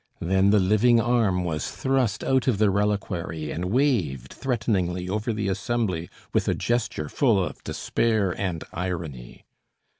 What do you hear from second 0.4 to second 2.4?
the living arm was thrust